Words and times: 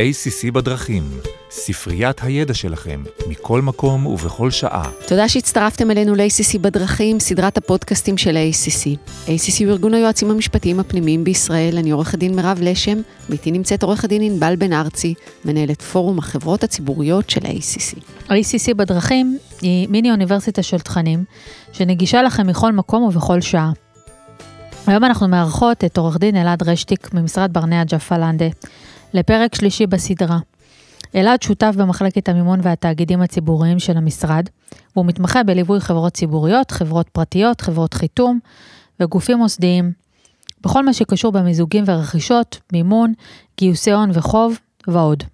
ACC 0.00 0.52
בדרכים, 0.52 1.02
ספריית 1.50 2.22
הידע 2.22 2.54
שלכם, 2.54 3.02
מכל 3.28 3.62
מקום 3.62 4.06
ובכל 4.06 4.50
שעה. 4.50 4.90
תודה 5.06 5.28
שהצטרפתם 5.28 5.90
אלינו 5.90 6.14
ל-ACC 6.14 6.58
בדרכים, 6.60 7.20
סדרת 7.20 7.58
הפודקאסטים 7.58 8.18
של 8.18 8.36
ה-ACC. 8.36 8.86
ACC 9.26 9.64
הוא 9.64 9.72
ארגון 9.72 9.94
היועצים 9.94 10.30
המשפטיים 10.30 10.80
הפנימיים 10.80 11.24
בישראל, 11.24 11.78
אני 11.78 11.90
עורכת 11.90 12.18
דין 12.18 12.36
מירב 12.36 12.58
לשם, 12.62 12.98
ואיתי 13.28 13.50
נמצאת 13.50 13.82
עורכת 13.82 14.08
דין 14.08 14.22
ענבל 14.22 14.56
בן 14.56 14.72
ארצי, 14.72 15.14
מנהלת 15.44 15.82
פורום 15.82 16.18
החברות 16.18 16.64
הציבוריות 16.64 17.30
של 17.30 17.46
ה-ACC. 17.46 17.98
ה-ACC 18.28 18.74
בדרכים 18.74 19.38
היא 19.62 19.88
מיני 19.88 20.10
אוניברסיטה 20.10 20.62
של 20.62 20.78
תכנים, 20.78 21.24
שנגישה 21.72 22.22
לכם 22.22 22.46
מכל 22.46 22.72
מקום 22.72 23.02
ובכל 23.02 23.40
שעה. 23.40 23.72
היום 24.86 25.04
אנחנו 25.04 25.28
מארחות 25.28 25.84
את 25.84 25.98
עורך 25.98 26.18
דין 26.18 26.36
אלעד 26.36 26.68
רשטיק 26.68 27.14
ממשרד 27.14 27.52
ברנע 27.52 27.84
ג'פה 27.84 28.18
לנדה, 28.18 28.46
לפרק 29.14 29.54
שלישי 29.54 29.86
בסדרה. 29.86 30.38
אלעד 31.14 31.42
שותף 31.42 31.74
במחלקת 31.76 32.28
המימון 32.28 32.60
והתאגידים 32.62 33.22
הציבוריים 33.22 33.78
של 33.78 33.96
המשרד, 33.96 34.48
והוא 34.96 35.06
מתמחה 35.06 35.42
בליווי 35.42 35.80
חברות 35.80 36.12
ציבוריות, 36.12 36.70
חברות 36.70 37.08
פרטיות, 37.08 37.60
חברות 37.60 37.94
חיתום 37.94 38.38
וגופים 39.00 39.38
מוסדיים, 39.38 39.92
בכל 40.60 40.84
מה 40.84 40.92
שקשור 40.92 41.32
במיזוגים 41.32 41.84
ורכישות, 41.86 42.60
מימון, 42.72 43.12
גיוסי 43.58 43.92
הון 43.92 44.10
וחוב 44.14 44.58
ועוד. 44.86 45.24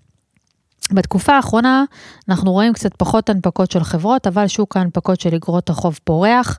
בתקופה 0.92 1.36
האחרונה 1.36 1.84
אנחנו 2.28 2.52
רואים 2.52 2.72
קצת 2.72 2.90
פחות 2.96 3.30
הנפקות 3.30 3.70
של 3.70 3.84
חברות, 3.84 4.26
אבל 4.26 4.46
שוק 4.46 4.76
ההנפקות 4.76 5.20
של 5.20 5.34
אגרות 5.34 5.70
החוב 5.70 5.98
פורח, 6.04 6.58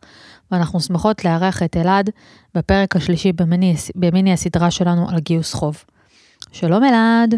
ואנחנו 0.51 0.79
שמחות 0.79 1.25
לארח 1.25 1.63
את 1.63 1.77
אלעד 1.77 2.09
בפרק 2.55 2.95
השלישי 2.95 3.31
במיני, 3.31 3.75
במיני 3.95 4.33
סדרה 4.33 4.71
שלנו 4.71 5.09
על 5.09 5.19
גיוס 5.19 5.53
חוב. 5.53 5.83
שלום 6.51 6.83
אלעד. 6.83 7.35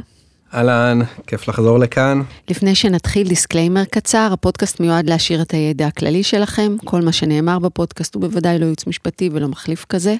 אהלן, 0.54 1.00
כיף 1.28 1.48
לחזור 1.48 1.80
לכאן. 1.80 2.22
לפני 2.50 2.76
שנתחיל, 2.76 3.28
דיסקליימר 3.28 3.86
קצר, 3.86 4.30
הפודקאסט 4.34 4.80
מיועד 4.80 5.10
להעשיר 5.10 5.42
את 5.42 5.52
הידע 5.52 5.88
הכללי 5.88 6.24
שלכם, 6.24 6.76
כל 6.86 7.02
מה 7.02 7.12
שנאמר 7.12 7.60
בפודקאסט 7.60 8.16
הוא 8.16 8.22
בוודאי 8.22 8.60
לא 8.60 8.66
ייעוץ 8.66 8.88
משפטי 8.88 9.30
ולא 9.34 9.48
מחליף 9.48 9.86
כזה. 9.86 10.16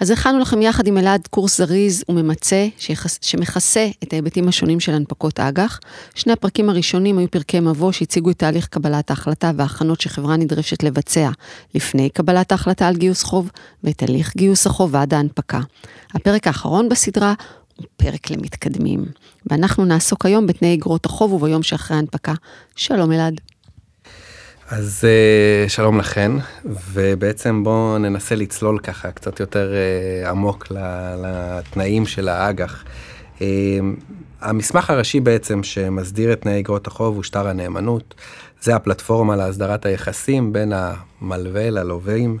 אז 0.00 0.10
הכנו 0.10 0.38
לכם 0.38 0.62
יחד 0.62 0.86
עם 0.86 0.98
אלעד 0.98 1.26
קורס 1.30 1.58
זריז 1.58 2.04
וממצה, 2.08 2.66
שיחס, 2.78 3.18
שמכסה 3.22 3.88
את 4.02 4.12
ההיבטים 4.12 4.48
השונים 4.48 4.80
של 4.80 4.92
הנפקות 4.94 5.40
אג"ח. 5.40 5.80
שני 6.14 6.32
הפרקים 6.32 6.70
הראשונים 6.70 7.18
היו 7.18 7.30
פרקי 7.30 7.60
מבוא 7.60 7.92
שהציגו 7.92 8.30
את 8.30 8.38
תהליך 8.38 8.66
קבלת 8.66 9.10
ההחלטה 9.10 9.50
וההכנות 9.56 10.00
שחברה 10.00 10.36
נדרשת 10.36 10.82
לבצע 10.82 11.30
לפני 11.74 12.10
קבלת 12.10 12.52
ההחלטה 12.52 12.88
על 12.88 12.96
גיוס 12.96 13.22
חוב, 13.22 13.50
ואת 13.84 14.02
הליך 14.02 14.36
גיוס 14.36 14.66
החוב 14.66 14.94
ועד 14.94 15.14
ההנפקה. 15.14 15.60
הפרק 16.14 16.46
האחרון 16.46 16.88
בסדרה 16.88 17.34
פרק 17.96 18.30
למתקדמים, 18.30 19.04
ואנחנו 19.50 19.84
נעסוק 19.84 20.26
היום 20.26 20.46
בתנאי 20.46 20.74
אגרות 20.74 21.06
החוב 21.06 21.32
וביום 21.32 21.62
שאחרי 21.62 21.96
ההנפקה. 21.96 22.32
שלום 22.76 23.12
אלעד. 23.12 23.40
אז 24.68 25.04
אה, 25.04 25.68
שלום 25.68 25.98
לכן, 25.98 26.32
ובעצם 26.64 27.64
בואו 27.64 27.98
ננסה 27.98 28.34
לצלול 28.34 28.78
ככה 28.78 29.10
קצת 29.10 29.40
יותר 29.40 29.72
אה, 29.74 30.30
עמוק 30.30 30.66
לתנאים 31.22 32.06
של 32.06 32.28
האג"ח. 32.28 32.84
אה, 33.42 33.46
המסמך 34.40 34.90
הראשי 34.90 35.20
בעצם 35.20 35.62
שמסדיר 35.62 36.32
את 36.32 36.40
תנאי 36.40 36.60
אגרות 36.60 36.86
החוב 36.86 37.14
הוא 37.14 37.22
שטר 37.22 37.48
הנאמנות. 37.48 38.14
זה 38.62 38.76
הפלטפורמה 38.76 39.36
להסדרת 39.36 39.86
היחסים 39.86 40.52
בין 40.52 40.72
המלווה 40.74 41.70
ללווים. 41.70 42.38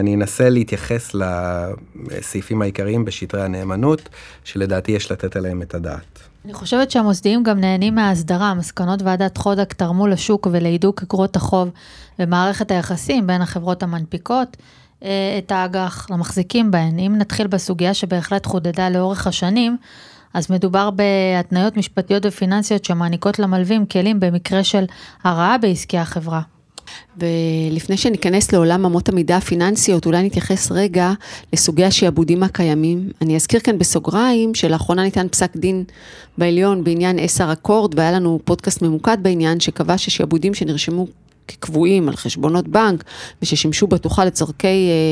אני 0.00 0.14
אנסה 0.14 0.50
להתייחס 0.50 1.14
לסעיפים 1.14 2.62
העיקריים 2.62 3.04
בשטרי 3.04 3.42
הנאמנות, 3.42 4.08
שלדעתי 4.44 4.92
יש 4.92 5.12
לתת 5.12 5.36
עליהם 5.36 5.62
את 5.62 5.74
הדעת. 5.74 6.18
אני 6.44 6.52
חושבת 6.52 6.90
שהמוסדיים 6.90 7.42
גם 7.42 7.60
נהנים 7.60 7.94
מההסדרה, 7.94 8.54
מסקנות 8.54 9.02
ועדת 9.02 9.36
חודק 9.36 9.72
תרמו 9.72 10.06
לשוק 10.06 10.48
ולהידוק 10.52 11.02
אגרות 11.02 11.36
החוב 11.36 11.68
ומערכת 12.18 12.70
היחסים 12.70 13.26
בין 13.26 13.42
החברות 13.42 13.82
המנפיקות 13.82 14.56
אה, 15.04 15.38
את 15.38 15.52
האג"ח 15.52 16.10
למחזיקים 16.10 16.70
בהן. 16.70 16.98
אם 16.98 17.14
נתחיל 17.18 17.46
בסוגיה 17.46 17.94
שבהחלט 17.94 18.46
חודדה 18.46 18.88
לאורך 18.90 19.26
השנים, 19.26 19.76
אז 20.34 20.50
מדובר 20.50 20.90
בהתניות 20.90 21.76
משפטיות 21.76 22.26
ופיננסיות 22.26 22.84
שמעניקות 22.84 23.38
למלווים 23.38 23.86
כלים 23.86 24.20
במקרה 24.20 24.64
של 24.64 24.84
הרעה 25.24 25.58
בעסקי 25.58 25.98
החברה. 25.98 26.40
ולפני 27.18 27.96
שניכנס 27.96 28.52
לעולם 28.52 28.84
אמות 28.84 29.08
המידה 29.08 29.36
הפיננסיות, 29.36 30.06
אולי 30.06 30.22
נתייחס 30.22 30.72
רגע 30.72 31.12
לסוגי 31.52 31.84
השעבודים 31.84 32.42
הקיימים. 32.42 33.10
אני 33.22 33.36
אזכיר 33.36 33.60
כאן 33.60 33.78
בסוגריים 33.78 34.54
שלאחרונה 34.54 35.02
ניתן 35.02 35.28
פסק 35.28 35.56
דין 35.56 35.84
בעליון 36.38 36.84
בעניין 36.84 37.18
עשר 37.18 37.52
אקורד, 37.52 37.98
והיה 37.98 38.12
לנו 38.12 38.40
פודקאסט 38.44 38.82
ממוקד 38.82 39.18
בעניין 39.22 39.60
שקבע 39.60 39.98
ששעבודים 39.98 40.54
שנרשמו 40.54 41.06
כקבועים 41.48 42.08
על 42.08 42.16
חשבונות 42.16 42.68
בנק 42.68 43.04
וששימשו 43.42 43.86
בטוחה 43.86 44.24
לצורכי 44.24 44.66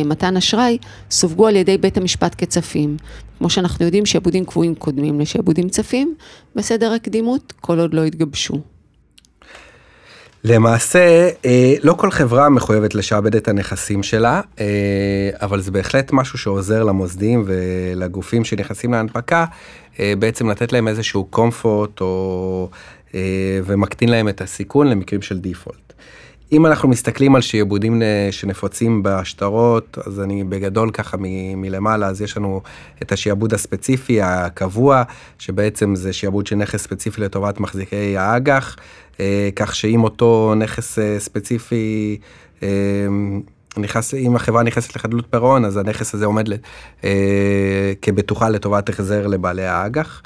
uh, 0.04 0.08
מתן 0.08 0.36
אשראי, 0.36 0.78
סווגו 1.10 1.46
על 1.46 1.56
ידי 1.56 1.78
בית 1.78 1.96
המשפט 1.96 2.34
כצפים. 2.38 2.96
כמו 3.38 3.50
שאנחנו 3.50 3.84
יודעים, 3.84 4.06
שעבודים 4.06 4.44
קבועים 4.44 4.74
קודמים 4.74 5.20
לשעבודים 5.20 5.68
צפים, 5.68 6.14
בסדר 6.56 6.92
הקדימות, 6.92 7.52
כל 7.60 7.80
עוד 7.80 7.94
לא 7.94 8.04
התגבשו. 8.04 8.60
למעשה, 10.44 11.28
אה, 11.44 11.74
לא 11.82 11.92
כל 11.92 12.10
חברה 12.10 12.48
מחויבת 12.48 12.94
לשעבד 12.94 13.36
את 13.36 13.48
הנכסים 13.48 14.02
שלה, 14.02 14.40
אה, 14.60 15.30
אבל 15.42 15.60
זה 15.60 15.70
בהחלט 15.70 16.12
משהו 16.12 16.38
שעוזר 16.38 16.84
למוסדים 16.84 17.44
ולגופים 17.46 18.44
שנכנסים 18.44 18.92
להנפקה, 18.92 19.44
אה, 20.00 20.12
בעצם 20.18 20.50
לתת 20.50 20.72
להם 20.72 20.88
איזשהו 20.88 21.24
קומפורט 21.24 22.00
או, 22.00 22.68
ומקטין 23.64 24.08
להם 24.08 24.28
את 24.28 24.40
הסיכון 24.40 24.86
למקרים 24.86 25.22
של 25.22 25.38
דיפולט. 25.38 25.92
אם 26.52 26.66
אנחנו 26.66 26.88
מסתכלים 26.88 27.34
על 27.34 27.40
שיעבודים 27.40 28.02
שנפוצים 28.30 29.02
בשטרות, 29.02 29.98
אז 30.06 30.20
אני 30.20 30.44
בגדול 30.44 30.90
ככה 30.90 31.16
מ- 31.16 31.60
מלמעלה, 31.60 32.06
אז 32.06 32.22
יש 32.22 32.36
לנו 32.36 32.60
את 33.02 33.12
השיעבוד 33.12 33.54
הספציפי 33.54 34.22
הקבוע, 34.22 35.02
שבעצם 35.38 35.94
זה 35.94 36.12
שיעבוד 36.12 36.46
של 36.46 36.56
נכס 36.56 36.82
ספציפי 36.82 37.20
לטובת 37.20 37.60
מחזיקי 37.60 38.16
האג"ח, 38.16 38.76
אה, 39.20 39.48
כך 39.56 39.74
שאם 39.74 40.04
אותו 40.04 40.54
נכס 40.56 40.98
אה, 40.98 41.18
ספציפי, 41.18 42.18
אה, 42.62 42.68
נכנס, 43.76 44.14
אם 44.14 44.36
החברה 44.36 44.62
נכנסת 44.62 44.96
לחדלות 44.96 45.26
פירעון, 45.30 45.64
אז 45.64 45.76
הנכס 45.76 46.14
הזה 46.14 46.26
עומד 46.26 46.46
כבטוחה 48.02 48.48
לטובת 48.48 48.88
החזר 48.88 49.26
לבעלי 49.26 49.66
האג"ח. 49.66 50.22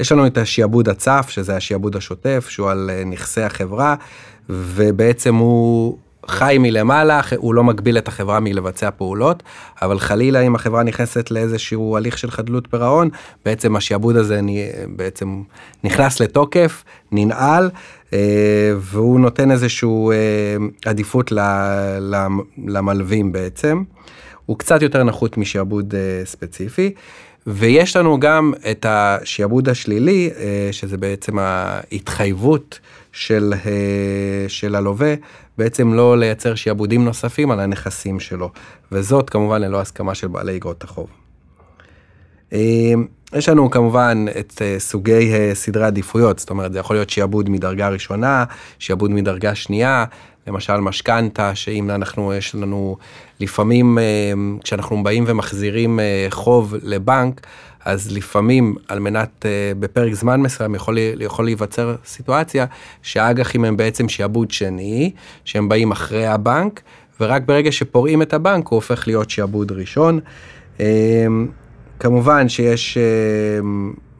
יש 0.00 0.12
לנו 0.12 0.26
את 0.26 0.38
השיעבוד 0.38 0.88
הצף, 0.88 1.26
שזה 1.28 1.56
השיעבוד 1.56 1.96
השוטף, 1.96 2.46
שהוא 2.48 2.70
על 2.70 2.90
נכסי 3.06 3.42
החברה, 3.42 3.94
ובעצם 4.52 5.34
הוא 5.34 5.98
חי 6.26 6.56
מלמעלה, 6.60 7.20
הוא 7.36 7.54
לא 7.54 7.64
מגביל 7.64 7.98
את 7.98 8.08
החברה 8.08 8.40
מלבצע 8.40 8.90
פעולות, 8.90 9.42
אבל 9.82 9.98
חלילה 9.98 10.40
אם 10.40 10.54
החברה 10.54 10.82
נכנסת 10.82 11.30
לאיזשהו 11.30 11.96
הליך 11.96 12.18
של 12.18 12.30
חדלות 12.30 12.66
פירעון, 12.70 13.08
בעצם 13.44 13.76
השעבוד 13.76 14.16
הזה 14.16 14.40
בעצם 14.96 15.42
נכנס 15.84 16.20
לתוקף, 16.20 16.84
ננעל, 17.12 17.70
אה, 18.12 18.72
והוא 18.78 19.20
נותן 19.20 19.50
איזשהו 19.50 20.10
אה, 20.12 20.16
עדיפות 20.84 21.32
למלווים 22.66 23.32
בעצם. 23.32 23.82
הוא 24.46 24.58
קצת 24.58 24.82
יותר 24.82 25.04
נחות 25.04 25.38
משעבוד 25.38 25.94
אה, 25.94 26.24
ספציפי. 26.24 26.94
ויש 27.46 27.96
לנו 27.96 28.20
גם 28.20 28.52
את 28.70 28.86
השעבוד 28.88 29.68
השלילי, 29.68 30.30
שזה 30.72 30.96
בעצם 30.96 31.38
ההתחייבות 31.38 32.78
של, 33.12 33.54
של 34.48 34.74
הלווה, 34.74 35.14
בעצם 35.58 35.94
לא 35.94 36.18
לייצר 36.18 36.54
שעבודים 36.54 37.04
נוספים 37.04 37.50
על 37.50 37.60
הנכסים 37.60 38.20
שלו, 38.20 38.50
וזאת 38.92 39.30
כמובן 39.30 39.60
ללא 39.62 39.80
הסכמה 39.80 40.14
של 40.14 40.28
בעלי 40.28 40.56
אגרות 40.56 40.84
החוב. 40.84 41.06
יש 43.34 43.48
לנו 43.48 43.70
כמובן 43.70 44.24
את 44.40 44.62
אה, 44.62 44.78
סוגי 44.78 45.32
אה, 45.34 45.50
סדרי 45.54 45.84
עדיפויות, 45.84 46.38
זאת 46.38 46.50
אומרת 46.50 46.72
זה 46.72 46.78
יכול 46.78 46.96
להיות 46.96 47.10
שיעבוד 47.10 47.50
מדרגה 47.50 47.88
ראשונה, 47.88 48.44
שיעבוד 48.78 49.10
מדרגה 49.10 49.54
שנייה, 49.54 50.04
למשל 50.46 50.76
משכנתה, 50.76 51.54
שאם 51.54 51.90
אנחנו, 51.90 52.34
יש 52.34 52.54
לנו 52.54 52.96
לפעמים, 53.40 53.98
אה, 53.98 54.04
כשאנחנו 54.62 55.02
באים 55.02 55.24
ומחזירים 55.26 56.00
חוב 56.30 56.74
לבנק, 56.82 57.46
אז 57.84 58.12
לפעמים 58.12 58.74
על 58.88 58.98
מנת, 58.98 59.46
בפרק 59.78 60.14
זמן 60.14 60.40
מסוים 60.40 60.74
יכול, 60.74 60.98
יכול 61.20 61.44
להיווצר 61.44 61.94
סיטואציה 62.04 62.66
שהאג"חים 63.02 63.64
הם 63.64 63.76
בעצם 63.76 64.08
שיעבוד 64.08 64.50
שני, 64.50 65.12
שהם 65.44 65.68
באים 65.68 65.90
אחרי 65.90 66.26
הבנק, 66.26 66.80
ורק 67.20 67.42
ברגע 67.46 67.72
שפורעים 67.72 68.22
את 68.22 68.34
הבנק 68.34 68.68
הוא 68.68 68.76
הופך 68.76 69.06
להיות 69.06 69.30
שיעבוד 69.30 69.72
ראשון. 69.72 70.20
כמובן 72.02 72.48
שיש 72.48 72.98
אה, 72.98 73.02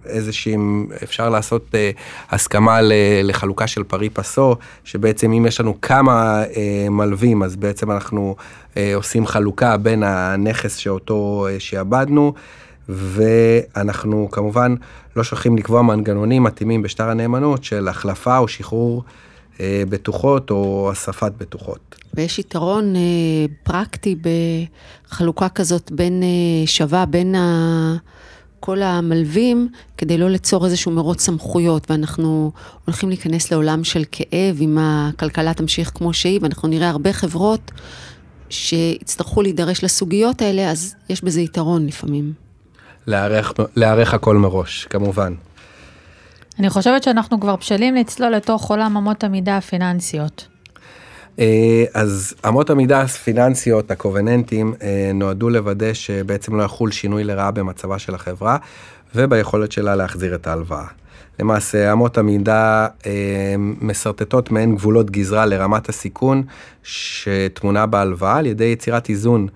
איזושהי, 0.07 0.57
אפשר 1.03 1.29
לעשות 1.29 1.75
אה, 1.75 1.91
הסכמה 2.31 2.79
לחלוקה 3.25 3.67
של 3.67 3.83
פרי 3.83 4.11
פסו, 4.11 4.57
שבעצם 4.85 5.33
אם 5.33 5.47
יש 5.47 5.61
לנו 5.61 5.81
כמה 5.81 6.43
אה, 6.57 6.87
מלווים, 6.91 7.43
אז 7.43 7.57
בעצם 7.57 7.91
אנחנו 7.91 8.37
עושים 8.95 9.27
חלוקה 9.27 9.77
בין 9.77 10.03
הנכס 10.03 10.77
שאותו 10.77 11.47
שעבדנו. 11.59 12.35
ואנחנו 12.89 14.29
כמובן 14.33 14.75
לא 15.17 15.25
שוכחים 15.25 15.57
לקבוע 15.57 15.83
מנגנונים 15.83 16.43
מתאימים 16.43 16.83
בשטר 16.83 17.09
הנאמנות 17.09 17.65
של 17.65 17.89
החלפה 17.89 18.39
או 18.39 18.49
שחרור 18.49 19.05
אה, 19.61 19.83
בטוחות 19.89 20.51
או 20.51 20.89
אספת 20.93 21.33
בטוחות. 21.39 21.97
ויש 22.15 22.39
יתרון 22.39 22.97
אה, 22.97 23.01
פרקטי 23.63 24.17
בחלוקה 25.09 25.49
כזאת 25.49 25.93
בין 25.93 26.23
אה, 26.23 26.67
שווה, 26.67 27.07
בין 27.07 27.35
ה... 27.35 27.97
כל 28.65 28.83
המלווים, 28.83 29.69
כדי 29.97 30.19
לא 30.19 30.31
ליצור 30.31 30.65
איזשהו 30.65 30.93
מרוץ 30.93 31.21
סמכויות, 31.21 31.91
ואנחנו 31.91 32.53
הולכים 32.85 33.09
להיכנס 33.09 33.53
לעולם 33.53 33.85
של 33.85 34.05
כאב, 34.13 34.57
אם 34.61 34.79
הכלכלה 34.81 35.55
תמשיך 35.55 35.91
כמו 35.95 36.15
שהיא, 36.15 36.39
ואנחנו 36.43 36.69
נראה 36.69 36.89
הרבה 36.89 37.13
חברות 37.13 37.71
שיצטרכו 38.51 39.43
להידרש 39.43 39.85
לסוגיות 39.85 40.43
האלה, 40.43 40.71
אז 40.71 40.95
יש 41.09 41.25
בזה 41.25 41.41
יתרון 41.41 41.87
לפעמים. 41.87 42.33
להיערך, 43.07 43.53
להיערך 43.77 44.15
הכל 44.15 44.37
מראש, 44.37 44.85
כמובן. 44.85 45.35
אני 46.59 46.71
חושבת 46.71 47.03
שאנחנו 47.03 47.41
כבר 47.41 47.57
בשלים 47.57 47.95
לצלול 47.95 48.35
לתוך 48.35 48.71
עולם 48.71 48.97
אמות 48.97 49.25
המידה 49.25 49.57
הפיננסיות. 49.57 50.52
אה, 51.39 51.85
אז 51.95 52.35
אמות 52.49 52.71
המידה 52.71 53.01
הפיננסיות, 53.01 53.91
הקובננטים, 53.91 54.75
אה, 54.83 55.11
נועדו 55.15 55.51
לוודא 55.51 55.93
שבעצם 55.93 56.57
לא 56.57 56.63
יחול 56.63 56.91
שינוי 56.91 57.25
לרעה 57.25 57.51
במצבה 57.51 57.99
של 57.99 58.15
החברה 58.15 58.57
וביכולת 59.15 59.73
שלה 59.73 59.95
להחזיר 59.95 60.35
את 60.35 60.47
ההלוואה. 60.47 60.87
למעשה, 61.41 61.93
אמות 61.93 62.19
המידה 62.19 62.87
אה, 63.07 63.55
משרטטות 63.81 64.51
מעין 64.51 64.75
גבולות 64.75 65.11
גזרה 65.11 65.47
לרמת 65.47 65.89
הסיכון 65.89 66.43
שטמונה 66.83 67.87
בהלוואה 67.87 68.37
על 68.37 68.47
ידי 68.47 68.65
יצירת 68.65 69.09
איזון 69.09 69.47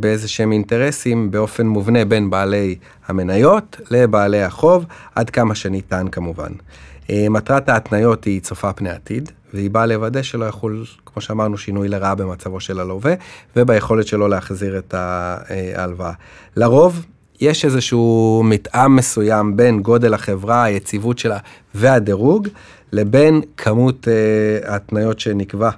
באיזה 0.00 0.28
שהם 0.28 0.52
אינטרסים 0.52 1.30
באופן 1.30 1.66
מובנה 1.66 2.04
בין 2.04 2.30
בעלי 2.30 2.76
המניות 3.06 3.80
לבעלי 3.90 4.42
החוב, 4.42 4.84
עד 5.14 5.30
כמה 5.30 5.54
שניתן 5.54 6.06
כמובן. 6.12 6.52
מטרת 7.10 7.68
ההתניות 7.68 8.24
היא 8.24 8.40
צופה 8.40 8.72
פני 8.72 8.90
עתיד, 8.90 9.30
והיא 9.54 9.70
באה 9.70 9.86
לוודא 9.86 10.22
שלא 10.22 10.44
יחול, 10.44 10.84
כמו 11.06 11.22
שאמרנו, 11.22 11.58
שינוי 11.58 11.88
לרעה 11.88 12.14
במצבו 12.14 12.60
של 12.60 12.80
הלווה, 12.80 13.14
וביכולת 13.56 14.06
שלו 14.06 14.28
להחזיר 14.28 14.78
את 14.78 14.94
ההלוואה. 14.94 16.12
לרוב, 16.56 17.06
יש 17.40 17.64
איזשהו 17.64 18.42
מתאם 18.44 18.96
מסוים 18.96 19.56
בין 19.56 19.80
גודל 19.80 20.14
החברה, 20.14 20.64
היציבות 20.64 21.18
שלה 21.18 21.38
והדירוג, 21.74 22.48
לבין 22.92 23.40
כמות 23.56 24.08
uh, 24.08 24.68
ההתניות 24.68 25.20
שנקבע. 25.20 25.70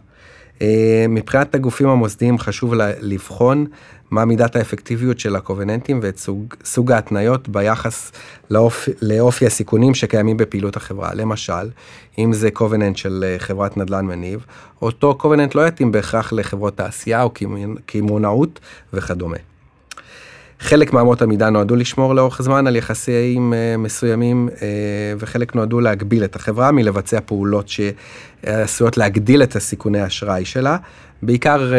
Uh, 0.62 0.64
מבחינת 1.08 1.54
הגופים 1.54 1.88
המוסדיים 1.88 2.38
חשוב 2.38 2.74
לבחון 3.00 3.66
מה 4.10 4.24
מידת 4.24 4.56
האפקטיביות 4.56 5.20
של 5.20 5.36
הקובננטים 5.36 6.00
ואת 6.02 6.18
סוג, 6.18 6.54
סוג 6.64 6.92
ההתניות 6.92 7.48
ביחס 7.48 8.12
לאופ, 8.50 8.88
לאופי 9.02 9.46
הסיכונים 9.46 9.94
שקיימים 9.94 10.36
בפעילות 10.36 10.76
החברה. 10.76 11.14
למשל, 11.14 11.70
אם 12.18 12.32
זה 12.32 12.50
קובננט 12.50 12.96
של 12.96 13.24
אה, 13.26 13.38
חברת 13.38 13.76
נדל"ן 13.76 14.06
מניב, 14.06 14.46
אותו 14.82 15.14
קובננט 15.14 15.54
לא 15.54 15.66
יתאים 15.66 15.92
בהכרח 15.92 16.32
לחברות 16.32 16.76
תעשייה 16.76 17.22
או 17.22 17.30
קמעונאות 17.86 18.60
וכדומה. 18.92 19.51
חלק 20.62 20.92
מאמות 20.92 21.22
המידה 21.22 21.50
נועדו 21.50 21.76
לשמור 21.76 22.14
לאורך 22.14 22.42
זמן 22.42 22.66
על 22.66 22.76
יחסים 22.76 23.54
אה, 23.54 23.76
מסוימים 23.76 24.48
אה, 24.62 24.66
וחלק 25.18 25.54
נועדו 25.54 25.80
להגביל 25.80 26.24
את 26.24 26.36
החברה 26.36 26.72
מלבצע 26.72 27.18
פעולות 27.26 27.68
שעשויות 27.68 28.96
להגדיל 28.96 29.42
את 29.42 29.56
הסיכוני 29.56 30.00
האשראי 30.00 30.44
שלה. 30.44 30.76
בעיקר 31.22 31.74
אה, 31.74 31.78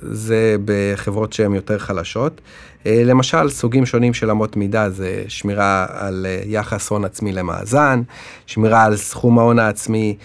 זה 0.00 0.56
בחברות 0.64 1.32
שהן 1.32 1.54
יותר 1.54 1.78
חלשות. 1.78 2.40
למשל, 2.86 3.48
סוגים 3.50 3.86
שונים 3.86 4.14
של 4.14 4.30
אמות 4.30 4.56
מידה 4.56 4.90
זה 4.90 5.22
שמירה 5.28 5.86
על 5.90 6.26
יחס 6.46 6.88
הון 6.88 7.04
עצמי 7.04 7.32
למאזן, 7.32 8.02
שמירה 8.46 8.84
על 8.84 8.96
סכום 8.96 9.38
ההון 9.38 9.58
העצמי, 9.58 10.16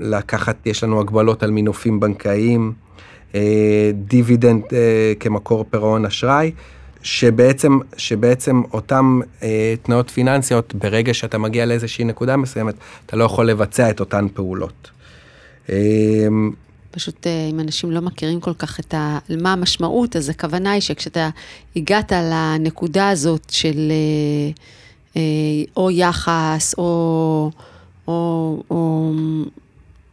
לקחת, 0.00 0.66
יש 0.66 0.84
לנו 0.84 1.00
הגבלות 1.00 1.42
על 1.42 1.50
מינופים 1.50 2.00
בנקאיים. 2.00 2.72
אה, 3.34 3.90
דיבידנד 3.94 4.62
אה, 4.72 5.12
כמקור 5.20 5.64
פירעון 5.70 6.04
אשראי, 6.04 6.50
שבעצם, 7.02 7.78
שבעצם 7.96 8.62
אותן 8.72 9.04
אה, 9.42 9.74
תנאות 9.82 10.10
פיננסיות, 10.10 10.74
ברגע 10.74 11.14
שאתה 11.14 11.38
מגיע 11.38 11.66
לאיזושהי 11.66 12.04
נקודה 12.04 12.36
מסוימת, 12.36 12.74
אתה 13.06 13.16
לא 13.16 13.24
יכול 13.24 13.46
לבצע 13.46 13.90
את 13.90 14.00
אותן 14.00 14.26
פעולות. 14.34 14.90
פשוט 16.90 17.26
אם 17.50 17.60
אנשים 17.60 17.90
לא 17.90 18.00
מכירים 18.00 18.40
כל 18.40 18.54
כך 18.54 18.80
את 18.80 18.94
ה... 18.94 19.18
מה 19.42 19.52
המשמעות, 19.52 20.16
אז 20.16 20.28
הכוונה 20.28 20.72
היא 20.72 20.80
שכשאתה 20.80 21.30
הגעת 21.76 22.12
לנקודה 22.12 23.08
הזאת 23.08 23.50
של 23.50 23.92
או 25.76 25.90
יחס, 25.90 26.74
או, 26.78 27.50
או, 28.08 28.62
או 28.70 29.12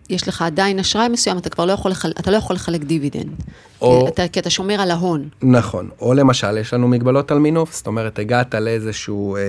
יש 0.09 0.27
לך 0.27 0.41
עדיין 0.41 0.79
אשראי 0.79 1.07
מסוים, 1.07 1.37
אתה 1.37 1.49
כבר 1.49 1.65
לא 1.65 1.71
יכול, 1.71 1.91
לחל... 1.91 2.11
אתה 2.19 2.31
לא 2.31 2.37
יכול 2.37 2.55
לחלק 2.55 2.83
דיבידנד. 2.83 3.31
או... 3.81 4.05
כי, 4.05 4.11
אתה, 4.11 4.27
כי 4.27 4.39
אתה 4.39 4.49
שומר 4.49 4.81
על 4.81 4.91
ההון. 4.91 5.29
נכון. 5.41 5.89
או 6.01 6.13
למשל, 6.13 6.57
יש 6.57 6.73
לנו 6.73 6.87
מגבלות 6.87 7.31
על 7.31 7.39
מינוף, 7.39 7.73
זאת 7.75 7.87
אומרת, 7.87 8.19
הגעת 8.19 8.55
לאיזשהו 8.55 9.35
אה, 9.35 9.41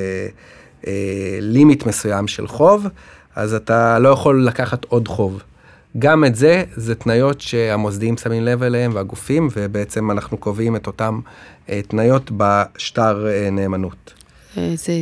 אה, 0.86 1.38
לימיט 1.40 1.86
מסוים 1.86 2.28
של 2.28 2.46
חוב, 2.46 2.86
אז 3.36 3.54
אתה 3.54 3.98
לא 3.98 4.08
יכול 4.08 4.46
לקחת 4.46 4.84
עוד 4.84 5.08
חוב. 5.08 5.42
גם 5.98 6.24
את 6.24 6.36
זה, 6.36 6.64
זה 6.76 6.94
תניות 6.94 7.40
שהמוסדיים 7.40 8.16
שמים 8.16 8.44
לב 8.44 8.62
אליהם 8.62 8.90
והגופים, 8.94 9.48
ובעצם 9.56 10.10
אנחנו 10.10 10.36
קובעים 10.36 10.76
את 10.76 10.86
אותן 10.86 11.14
אה, 11.68 11.80
תניות 11.88 12.30
בשטר 12.36 13.26
אה, 13.28 13.50
נאמנות. 13.50 14.14
איזה 14.56 14.92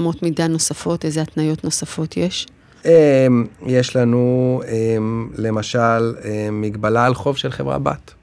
אמות 0.00 0.22
מידה 0.22 0.46
נוספות, 0.48 1.04
איזה 1.04 1.22
התניות 1.22 1.64
נוספות 1.64 2.16
יש? 2.16 2.46
אמ, 2.86 3.44
יש 3.66 3.96
לנו 3.96 4.60
אמ, 4.68 5.28
למשל 5.38 5.78
אמ, 6.24 6.60
מגבלה 6.60 7.06
על 7.06 7.14
חוב 7.14 7.36
של 7.36 7.50
חברה 7.50 7.78
בת. 7.78 8.14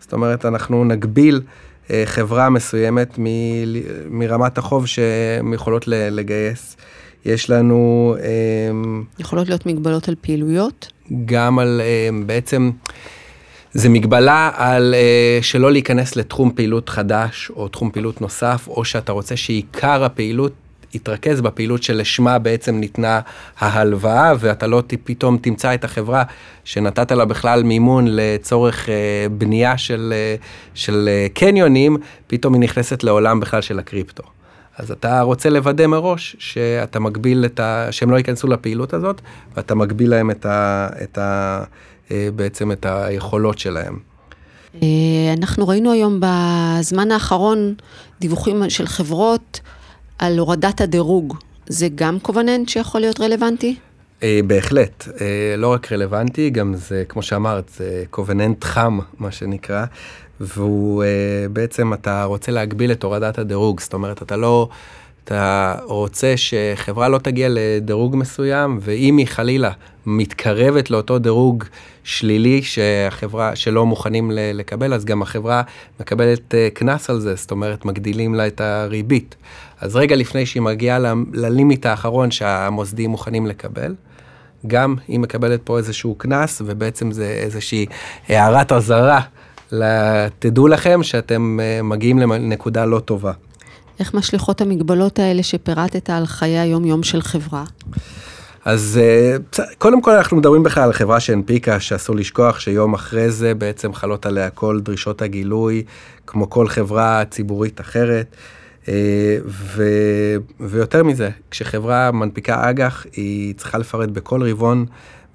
זאת 0.00 0.12
אומרת, 0.12 0.44
אנחנו 0.44 0.84
נגביל 0.84 1.40
אה, 1.90 2.02
חברה 2.06 2.50
מסוימת 2.50 3.18
מרמת 4.10 4.58
החוב 4.58 4.86
שהן 4.86 5.54
יכולות 5.54 5.84
לגייס. 5.88 6.76
יש 7.24 7.50
לנו... 7.50 8.16
יכולות 9.18 9.48
להיות 9.48 9.66
מגבלות 9.66 10.08
על 10.08 10.14
פעילויות? 10.20 10.92
גם 11.26 11.58
על 11.58 11.80
בעצם... 12.26 12.70
זה 13.74 13.88
מגבלה 13.88 14.50
על 14.54 14.94
uh, 14.94 15.44
שלא 15.44 15.72
להיכנס 15.72 16.16
לתחום 16.16 16.52
פעילות 16.54 16.88
חדש 16.88 17.50
או 17.56 17.68
תחום 17.68 17.90
פעילות 17.90 18.20
נוסף, 18.20 18.68
או 18.68 18.84
שאתה 18.84 19.12
רוצה 19.12 19.36
שעיקר 19.36 20.04
הפעילות 20.04 20.52
יתרכז 20.94 21.40
בפעילות 21.40 21.82
שלשמה 21.82 22.38
בעצם 22.38 22.74
ניתנה 22.74 23.20
ההלוואה, 23.58 24.32
ואתה 24.38 24.66
לא 24.66 24.82
פתאום 25.04 25.38
תמצא 25.38 25.74
את 25.74 25.84
החברה 25.84 26.22
שנתת 26.64 27.12
לה 27.12 27.24
בכלל 27.24 27.62
מימון 27.62 28.04
לצורך 28.08 28.88
אה, 28.88 29.26
בנייה 29.32 29.78
של, 29.78 30.12
אה, 30.16 30.34
של 30.74 31.08
אה, 31.08 31.26
קניונים, 31.34 31.96
פתאום 32.26 32.54
היא 32.54 32.60
נכנסת 32.60 33.04
לעולם 33.04 33.40
בכלל 33.40 33.60
של 33.60 33.78
הקריפטו. 33.78 34.22
אז 34.78 34.90
אתה 34.90 35.20
רוצה 35.20 35.50
לוודא 35.50 35.86
מראש 35.86 36.36
שאתה 36.38 37.00
מגביל 37.00 37.44
את 37.44 37.60
ה... 37.60 37.88
שהם 37.90 38.10
לא 38.10 38.16
ייכנסו 38.16 38.48
לפעילות 38.48 38.94
הזאת, 38.94 39.20
ואתה 39.56 39.74
מגביל 39.74 40.10
להם 40.10 40.30
את 40.30 40.46
ה... 40.46 40.88
את 41.02 41.18
ה... 41.18 41.64
בעצם 42.36 42.72
את 42.72 42.86
היכולות 42.86 43.58
שלהם. 43.58 43.98
אנחנו 45.38 45.68
ראינו 45.68 45.92
היום 45.92 46.20
בזמן 46.20 47.10
האחרון 47.10 47.74
דיווחים 48.20 48.70
של 48.70 48.86
חברות 48.86 49.60
על 50.22 50.38
הורדת 50.38 50.80
הדירוג, 50.80 51.36
זה 51.66 51.88
גם 51.94 52.18
קובננט 52.18 52.68
שיכול 52.68 53.00
להיות 53.00 53.20
רלוונטי? 53.20 53.76
אה, 54.22 54.40
בהחלט, 54.46 55.08
אה, 55.20 55.54
לא 55.56 55.72
רק 55.72 55.92
רלוונטי, 55.92 56.50
גם 56.50 56.74
זה, 56.74 57.04
כמו 57.08 57.22
שאמרת, 57.22 57.70
זה 57.76 58.04
קובננט 58.10 58.64
חם, 58.64 58.98
מה 59.18 59.32
שנקרא, 59.32 59.84
והוא 60.40 61.04
אה, 61.04 61.08
בעצם, 61.52 61.92
אתה 61.92 62.24
רוצה 62.24 62.52
להגביל 62.52 62.92
את 62.92 63.02
הורדת 63.02 63.38
הדירוג, 63.38 63.80
זאת 63.80 63.94
אומרת, 63.94 64.22
אתה 64.22 64.36
לא, 64.36 64.68
אתה 65.24 65.74
רוצה 65.84 66.34
שחברה 66.36 67.08
לא 67.08 67.18
תגיע 67.18 67.48
לדירוג 67.50 68.16
מסוים, 68.16 68.78
ואם 68.82 69.16
היא 69.16 69.26
חלילה 69.26 69.70
מתקרבת 70.06 70.90
לאותו 70.90 71.18
דירוג 71.18 71.64
שלילי 72.04 72.62
שהחברה, 72.62 73.56
שלא 73.56 73.86
מוכנים 73.86 74.30
לקבל, 74.34 74.94
אז 74.94 75.04
גם 75.04 75.22
החברה 75.22 75.62
מקבלת 76.00 76.54
קנס 76.74 77.10
על 77.10 77.20
זה, 77.20 77.34
זאת 77.34 77.50
אומרת, 77.50 77.84
מגדילים 77.84 78.34
לה 78.34 78.46
את 78.46 78.60
הריבית. 78.60 79.36
אז 79.80 79.96
רגע 79.96 80.16
לפני 80.16 80.46
שהיא 80.46 80.62
מגיעה 80.62 80.98
ללימיט 81.32 81.86
האחרון 81.86 82.30
שהמוסדים 82.30 83.10
מוכנים 83.10 83.46
לקבל, 83.46 83.94
גם 84.66 84.94
היא 85.08 85.20
מקבלת 85.20 85.60
פה 85.64 85.78
איזשהו 85.78 86.14
קנס, 86.14 86.62
ובעצם 86.64 87.10
זה 87.10 87.26
איזושהי 87.26 87.86
הערת 88.28 88.72
אזהרה. 88.72 89.20
תדעו 90.38 90.68
לכם 90.68 91.02
שאתם 91.02 91.58
אה, 91.62 91.82
מגיעים 91.82 92.18
לנקודה 92.18 92.84
לא 92.84 92.98
טובה. 92.98 93.32
איך 94.00 94.14
משליכות 94.14 94.60
המגבלות 94.60 95.18
האלה 95.18 95.42
שפירטת 95.42 96.10
על 96.10 96.26
חיי 96.26 96.58
היום-יום 96.58 97.02
של 97.02 97.22
חברה? 97.22 97.64
אז 98.64 99.00
אה, 99.02 99.36
קודם 99.78 100.02
כל 100.02 100.10
אנחנו 100.10 100.36
מדברים 100.36 100.62
בכלל 100.62 100.84
על 100.84 100.92
חברה 100.92 101.20
שהנפיקה, 101.20 101.80
שאסור 101.80 102.16
לשכוח 102.16 102.60
שיום 102.60 102.94
אחרי 102.94 103.30
זה 103.30 103.54
בעצם 103.54 103.94
חלות 103.94 104.26
עליה 104.26 104.50
כל 104.50 104.80
דרישות 104.80 105.22
הגילוי, 105.22 105.82
כמו 106.26 106.50
כל 106.50 106.68
חברה 106.68 107.24
ציבורית 107.30 107.80
אחרת. 107.80 108.36
אה, 108.88 109.36
ו, 109.46 109.82
ויותר 110.60 111.02
מזה, 111.02 111.30
כשחברה 111.50 112.10
מנפיקה 112.10 112.70
אג"ח, 112.70 113.06
היא 113.12 113.54
צריכה 113.54 113.78
לפרט 113.78 114.08
בכל 114.08 114.50
רבעון 114.50 114.86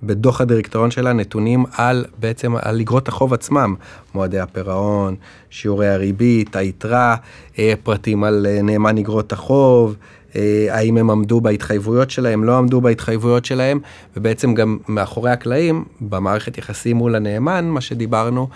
בדוח 0.04 0.42
הדירקטוריון 0.42 0.92
שלה 0.92 1.14
נתונים 1.14 1.66
על 1.72 2.06
בעצם 2.20 2.56
על 2.62 2.80
אגרות 2.80 3.08
החוב 3.08 3.34
עצמם, 3.34 3.76
מועדי 4.16 4.40
הפירעון, 4.40 5.16
שיעורי 5.50 5.88
הריבית, 5.88 6.56
היתרה, 6.56 7.16
אה, 7.60 7.74
פרטים 7.84 8.24
על 8.24 8.46
אה, 8.50 8.62
נאמן 8.62 8.98
אגרות 8.98 9.34
החוב, 9.34 9.96
אה, 10.36 10.68
האם 10.70 10.98
הם 10.98 11.10
עמדו 11.10 11.42
בהתחייבויות 11.42 12.10
שלהם, 12.10 12.44
לא 12.44 12.58
עמדו 12.58 12.82
בהתחייבויות 12.82 13.46
שלהם, 13.46 13.80
ובעצם 14.18 14.54
גם 14.54 14.78
מאחורי 14.88 15.32
הקלעים, 15.32 15.86
במערכת 16.02 16.58
יחסים 16.58 16.98
מול 16.98 17.16
הנאמן, 17.16 17.66
מה 17.66 17.82
שדיברנו, 17.82 18.48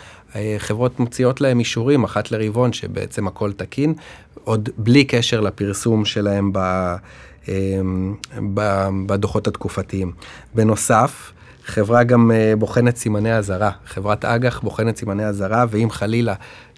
חברות 0.58 1.00
מוציאות 1.00 1.42
להם 1.42 1.60
אישורים 1.60 2.04
אחת 2.04 2.32
לרבעון, 2.32 2.74
שבעצם 2.74 3.28
הכל 3.28 3.52
תקין, 3.52 3.94
עוד 4.44 4.70
בלי 4.78 5.04
קשר 5.04 5.42
לפרסום 5.42 6.06
שלהם 6.06 6.50
ב... 6.54 6.60
בדוחות 9.06 9.48
התקופתיים. 9.48 10.12
בנוסף, 10.56 11.32
חברה 11.66 12.04
גם 12.04 12.32
בוחנת 12.58 12.98
סימני 12.98 13.34
אזהרה, 13.34 13.72
חברת 13.86 14.26
אג"ח 14.26 14.60
בוחנת 14.60 14.98
סימני 14.98 15.26
אזהרה, 15.26 15.66
ואם 15.70 15.90
חלילה 15.90 16.34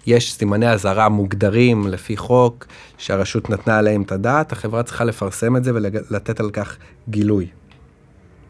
יש 0.06 0.32
סימני 0.32 0.70
אזהרה 0.70 1.08
מוגדרים 1.08 1.86
לפי 1.88 2.16
חוק 2.16 2.66
שהרשות 2.98 3.50
נתנה 3.50 3.78
עליהם 3.78 4.02
את 4.02 4.12
הדעת, 4.12 4.52
החברה 4.52 4.82
צריכה 4.82 5.04
לפרסם 5.04 5.56
את 5.56 5.64
זה 5.64 5.70
ולתת 5.74 6.40
על 6.40 6.50
כך 6.50 6.76
גילוי. 7.08 7.46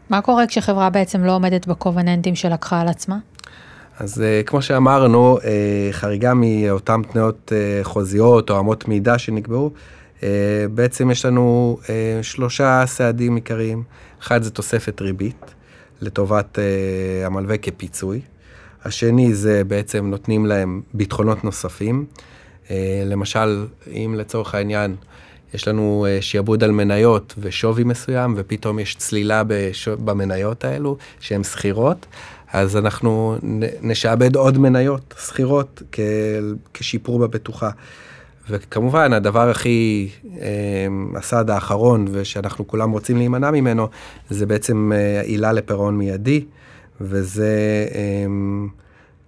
מה 0.09 0.21
קורה 0.21 0.47
כשחברה 0.47 0.89
בעצם 0.89 1.23
לא 1.23 1.35
עומדת 1.35 1.67
בקובננטים 1.67 2.35
שלקחה 2.35 2.81
על 2.81 2.87
עצמה? 2.87 3.17
אז 3.99 4.23
כמו 4.45 4.61
שאמרנו, 4.61 5.37
חריגה 5.91 6.33
מאותן 6.35 7.01
תניות 7.11 7.51
חוזיות 7.83 8.49
או 8.49 8.59
אמות 8.59 8.87
מידה 8.87 9.17
שנקבעו, 9.17 9.71
בעצם 10.73 11.11
יש 11.11 11.25
לנו 11.25 11.77
שלושה 12.21 12.83
סעדים 12.85 13.35
עיקריים. 13.35 13.83
אחד 14.21 14.43
זה 14.43 14.51
תוספת 14.51 15.01
ריבית 15.01 15.53
לטובת 16.01 16.59
המלווה 17.25 17.57
כפיצוי. 17.57 18.21
השני 18.85 19.33
זה 19.33 19.63
בעצם 19.63 20.05
נותנים 20.05 20.45
להם 20.45 20.81
ביטחונות 20.93 21.43
נוספים. 21.43 22.05
למשל, 23.05 23.65
אם 23.87 24.15
לצורך 24.17 24.55
העניין 24.55 24.95
יש 25.53 25.67
לנו 25.67 26.05
שיעבוד 26.21 26.63
על 26.63 26.71
מניות 26.71 27.33
ושווי 27.37 27.83
מסוים, 27.83 28.33
ופתאום 28.37 28.79
יש 28.79 28.95
צלילה 28.95 29.43
במניות 29.85 30.65
האלו, 30.65 30.97
שהן 31.19 31.43
שכירות, 31.43 32.05
אז 32.51 32.77
אנחנו 32.77 33.37
נשעבד 33.81 34.35
עוד 34.35 34.57
מניות 34.57 35.13
שכירות 35.27 35.81
כשיפור 36.73 37.19
בבטוחה. 37.19 37.69
וכמובן, 38.49 39.13
הדבר 39.13 39.49
הכי, 39.49 40.09
הסעד 41.15 41.49
האחרון, 41.49 42.07
ושאנחנו 42.11 42.67
כולם 42.67 42.91
רוצים 42.91 43.17
להימנע 43.17 43.51
ממנו, 43.51 43.87
זה 44.29 44.45
בעצם 44.45 44.91
עילה 45.23 45.51
לפירעון 45.53 45.97
מיידי. 45.97 46.45
וזה, 47.01 47.85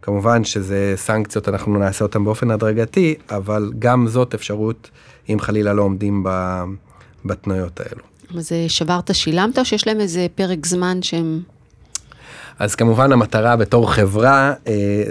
כמובן 0.02 0.44
שזה 0.44 0.94
סנקציות, 0.96 1.50
אנחנו 1.50 1.80
נעשה 1.80 2.06
אותן 2.06 2.24
באופן 2.24 2.52
הדרגתי, 2.52 3.16
אבל 3.30 3.72
גם 3.80 4.08
זאת 4.08 4.34
אפשרות, 4.34 4.90
אם 5.30 5.40
חלילה 5.40 5.74
לא 5.74 5.82
עומדים 5.82 6.24
בתנועות 7.26 7.80
האלו. 7.80 8.02
אז 8.40 8.52
שברת, 8.68 9.16
שילמת, 9.16 9.60
או 9.60 9.66
שיש 9.66 9.88
להם 9.88 10.00
איזה 10.00 10.28
פרק 10.36 10.66
זמן 10.66 11.02
שהם... 11.02 11.42
אז 12.60 12.76
כמובן 12.76 13.12
המטרה 13.12 13.56
בתור 13.56 13.94
חברה 13.94 14.54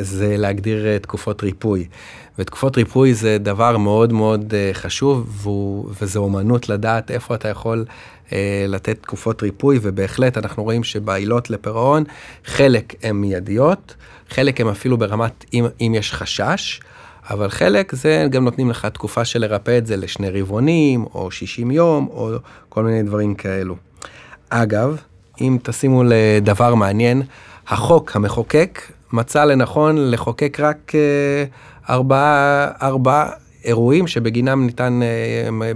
זה 0.00 0.36
להגדיר 0.36 0.98
תקופות 0.98 1.42
ריפוי. 1.42 1.86
ותקופות 2.38 2.76
ריפוי 2.76 3.14
זה 3.14 3.38
דבר 3.38 3.76
מאוד 3.76 4.12
מאוד 4.12 4.54
חשוב, 4.72 5.46
וזו 6.00 6.20
אומנות 6.20 6.68
לדעת 6.68 7.10
איפה 7.10 7.34
אתה 7.34 7.48
יכול 7.48 7.84
לתת 8.68 9.02
תקופות 9.02 9.42
ריפוי, 9.42 9.78
ובהחלט 9.82 10.38
אנחנו 10.38 10.62
רואים 10.62 10.84
שבעילות 10.84 11.50
לפירעון, 11.50 12.04
חלק 12.44 12.94
הן 13.02 13.16
מיידיות, 13.16 13.94
חלק 14.30 14.60
הן 14.60 14.68
אפילו 14.68 14.98
ברמת 14.98 15.44
אם, 15.54 15.66
אם 15.80 15.92
יש 15.96 16.12
חשש, 16.12 16.80
אבל 17.30 17.48
חלק 17.48 17.94
זה 17.94 18.26
גם 18.30 18.44
נותנים 18.44 18.70
לך 18.70 18.86
תקופה 18.86 19.24
של 19.24 19.40
לרפא 19.40 19.78
את 19.78 19.86
זה 19.86 19.96
לשני 19.96 20.40
רבעונים, 20.40 21.04
או 21.14 21.30
60 21.30 21.70
יום, 21.70 22.08
או 22.10 22.30
כל 22.68 22.84
מיני 22.84 23.02
דברים 23.02 23.34
כאלו. 23.34 23.76
אגב, 24.50 24.96
אם 25.40 25.58
תשימו 25.62 26.02
לדבר 26.04 26.74
מעניין, 26.74 27.22
החוק 27.68 28.16
המחוקק 28.16 28.80
מצא 29.12 29.44
לנכון 29.44 30.10
לחוקק 30.10 30.60
רק 30.60 30.92
ארבעה, 31.90 32.68
ארבעה 32.82 33.30
אירועים 33.64 34.06
שבגינם 34.06 34.66
ניתן, 34.66 35.00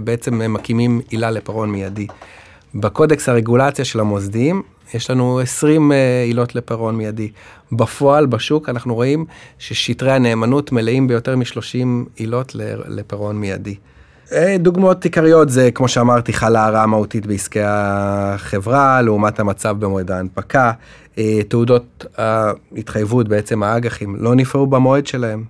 בעצם 0.03 0.53
מקימים 0.53 1.01
עילה 1.09 1.31
לפירעון 1.31 1.71
מיידי. 1.71 2.07
בקודקס 2.75 3.29
הרגולציה 3.29 3.85
של 3.85 3.99
המוסדיים, 3.99 4.61
יש 4.93 5.09
לנו 5.09 5.39
20 5.39 5.91
עילות 6.25 6.55
לפירעון 6.55 6.95
מיידי. 6.95 7.31
בפועל, 7.71 8.25
בשוק, 8.25 8.69
אנחנו 8.69 8.95
רואים 8.95 9.25
ששטרי 9.59 10.11
הנאמנות 10.11 10.71
מלאים 10.71 11.07
ביותר 11.07 11.35
מ-30 11.35 11.87
עילות 12.15 12.55
לפירעון 12.87 13.35
מיידי. 13.39 13.75
דוגמאות 14.59 15.03
עיקריות 15.03 15.49
זה, 15.49 15.71
כמו 15.71 15.87
שאמרתי, 15.87 16.33
חלה 16.33 16.65
הרעה 16.65 16.85
מהותית 16.85 17.25
בעסקי 17.25 17.59
החברה, 17.63 19.01
לעומת 19.01 19.39
המצב 19.39 19.75
במועד 19.79 20.11
ההנפקה. 20.11 20.71
תעודות 21.47 22.05
ההתחייבות, 22.17 23.27
בעצם 23.27 23.63
האג"חים, 23.63 24.15
לא 24.19 24.35
נפרעו 24.35 24.67
במועד 24.67 25.07
שלהם. 25.07 25.43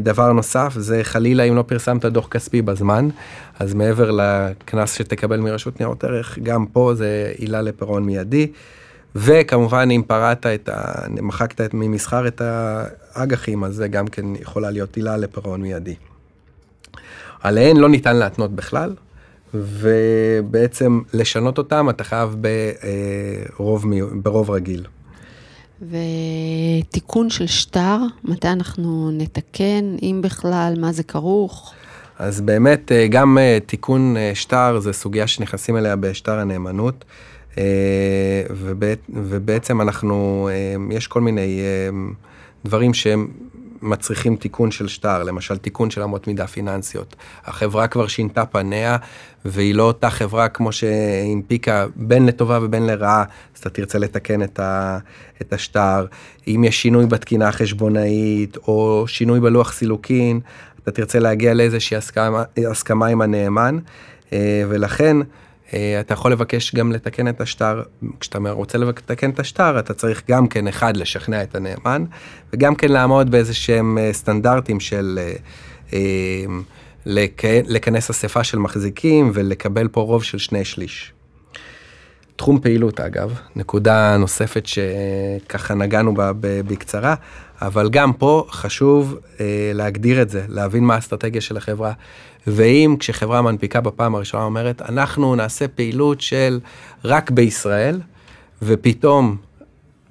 דבר 0.00 0.32
נוסף, 0.32 0.72
זה 0.76 1.00
חלילה 1.02 1.42
אם 1.42 1.56
לא 1.56 1.62
פרסמת 1.62 2.04
דוח 2.04 2.28
כספי 2.28 2.62
בזמן, 2.62 3.08
אז 3.58 3.74
מעבר 3.74 4.10
לקנס 4.10 4.92
שתקבל 4.92 5.40
מרשות 5.40 5.80
ניירות 5.80 6.04
ערך, 6.04 6.38
גם 6.42 6.66
פה 6.66 6.92
זה 6.94 7.32
עילה 7.36 7.62
לפירעון 7.62 8.04
מיידי. 8.04 8.46
וכמובן 9.16 9.88
אם 9.90 10.02
פרעת 10.06 10.46
את 10.46 10.68
ה... 10.68 10.82
מחקת 11.22 11.74
ממסחר 11.74 12.26
את 12.26 12.42
האג"חים, 13.14 13.64
אז 13.64 13.74
זה 13.74 13.88
גם 13.88 14.06
כן 14.06 14.36
יכולה 14.40 14.70
להיות 14.70 14.96
עילה 14.96 15.16
לפירעון 15.16 15.62
מיידי. 15.62 15.94
עליהן 17.42 17.76
לא 17.76 17.88
ניתן 17.88 18.16
להתנות 18.16 18.50
בכלל, 18.50 18.94
ובעצם 19.54 21.00
לשנות 21.14 21.58
אותם 21.58 21.90
אתה 21.90 22.04
חייב 22.04 22.36
ברוב, 23.58 23.84
ברוב 24.22 24.50
רגיל. 24.50 24.86
ותיקון 25.82 27.30
של 27.30 27.46
שטר, 27.46 27.98
מתי 28.24 28.48
אנחנו 28.48 29.10
נתקן, 29.12 29.96
אם 30.02 30.20
בכלל, 30.24 30.74
מה 30.78 30.92
זה 30.92 31.02
כרוך? 31.02 31.72
אז 32.18 32.40
באמת 32.40 32.92
גם 33.10 33.38
תיקון 33.66 34.16
שטר 34.34 34.80
זה 34.80 34.92
סוגיה 34.92 35.26
שנכנסים 35.26 35.76
אליה 35.76 35.96
בשטר 35.96 36.38
הנאמנות. 36.38 37.04
ובעצם 39.08 39.80
אנחנו, 39.80 40.48
יש 40.90 41.06
כל 41.06 41.20
מיני 41.20 41.60
דברים 42.64 42.94
שהם 42.94 43.28
מצריכים 43.82 44.36
תיקון 44.36 44.70
של 44.70 44.88
שטר, 44.88 45.22
למשל 45.22 45.56
תיקון 45.56 45.90
של 45.90 46.02
אמות 46.02 46.26
מידה 46.26 46.46
פיננסיות. 46.46 47.16
החברה 47.44 47.88
כבר 47.88 48.06
שינתה 48.06 48.46
פניה, 48.46 48.96
והיא 49.44 49.74
לא 49.74 49.82
אותה 49.82 50.10
חברה 50.10 50.48
כמו 50.48 50.72
שהנפיקה 50.72 51.86
בין 51.96 52.26
לטובה 52.26 52.58
ובין 52.62 52.86
לרעה, 52.86 53.24
אז 53.54 53.60
אתה 53.60 53.70
תרצה 53.70 53.98
לתקן 53.98 54.42
את, 54.42 54.60
ה, 54.60 54.98
את 55.42 55.52
השטר. 55.52 56.06
אם 56.46 56.64
יש 56.64 56.82
שינוי 56.82 57.06
בתקינה 57.06 57.48
החשבונאית, 57.48 58.56
או 58.56 59.04
שינוי 59.06 59.40
בלוח 59.40 59.72
סילוקין, 59.72 60.40
אתה 60.82 60.90
תרצה 60.90 61.18
להגיע 61.18 61.54
לאיזושהי 61.54 61.96
הסכמה, 61.96 62.42
הסכמה 62.70 63.06
עם 63.06 63.20
הנאמן, 63.20 63.78
ולכן, 64.68 65.16
אתה 66.00 66.14
יכול 66.14 66.32
לבקש 66.32 66.74
גם 66.74 66.92
לתקן 66.92 67.28
את 67.28 67.40
השטר, 67.40 67.82
כשאתה 68.20 68.38
רוצה 68.50 68.78
לתקן 68.78 69.30
את 69.30 69.40
השטר, 69.40 69.78
אתה 69.78 69.94
צריך 69.94 70.22
גם 70.30 70.48
כן, 70.48 70.68
אחד, 70.68 70.96
לשכנע 70.96 71.42
את 71.42 71.54
הנאמן, 71.54 72.04
וגם 72.52 72.74
כן 72.74 72.92
לעמוד 72.92 73.30
באיזה 73.30 73.54
שהם 73.54 73.98
סטנדרטים 74.12 74.80
של 74.80 75.18
לכנס 77.06 78.10
אספה 78.10 78.44
של 78.44 78.58
מחזיקים 78.58 79.30
ולקבל 79.34 79.88
פה 79.88 80.00
רוב 80.00 80.24
של 80.24 80.38
שני 80.38 80.64
שליש. 80.64 81.12
תחום 82.36 82.60
פעילות 82.60 83.00
אגב, 83.00 83.38
נקודה 83.56 84.16
נוספת 84.16 84.66
שככה 84.66 85.74
נגענו 85.74 86.14
בה 86.14 86.32
בקצרה, 86.40 87.14
אבל 87.62 87.90
גם 87.90 88.12
פה 88.12 88.46
חשוב 88.50 89.18
להגדיר 89.74 90.22
את 90.22 90.30
זה, 90.30 90.44
להבין 90.48 90.84
מה 90.84 90.94
האסטרטגיה 90.94 91.40
של 91.40 91.56
החברה. 91.56 91.92
ואם 92.46 92.96
כשחברה 92.98 93.42
מנפיקה 93.42 93.80
בפעם 93.80 94.14
הראשונה 94.14 94.44
אומרת, 94.44 94.82
אנחנו 94.82 95.34
נעשה 95.34 95.68
פעילות 95.68 96.20
של 96.20 96.60
רק 97.04 97.30
בישראל, 97.30 98.00
ופתאום 98.62 99.36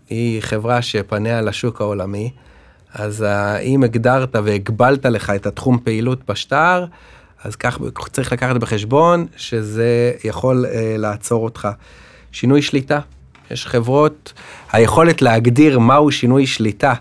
היא 0.09 0.41
חברה 0.41 0.81
שפניה 0.81 1.41
לשוק 1.41 1.81
העולמי, 1.81 2.31
אז 2.93 3.25
אם 3.61 3.83
הגדרת 3.83 4.35
והגבלת 4.43 5.05
לך 5.05 5.29
את 5.29 5.45
התחום 5.45 5.79
פעילות 5.83 6.19
בשטר, 6.29 6.85
אז 7.43 7.55
כך 7.55 7.79
צריך 8.11 8.33
לקחת 8.33 8.55
בחשבון 8.55 9.25
שזה 9.37 10.11
יכול 10.23 10.65
לעצור 10.97 11.43
אותך. 11.43 11.67
שינוי 12.31 12.61
שליטה. 12.61 12.99
יש 13.51 13.65
חברות, 13.65 14.33
היכולת 14.71 15.21
להגדיר 15.21 15.79
מהו 15.79 16.11
שינוי 16.11 16.47
שליטה, 16.47 16.93